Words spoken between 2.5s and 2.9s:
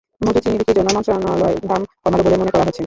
করা হচ্ছে।